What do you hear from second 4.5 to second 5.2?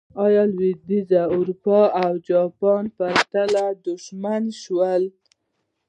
شول.